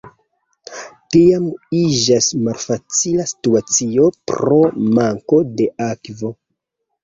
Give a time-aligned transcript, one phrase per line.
[1.15, 1.45] Tiam
[1.81, 4.61] iĝas malfacila situacio pro
[4.99, 6.37] manko de akvo.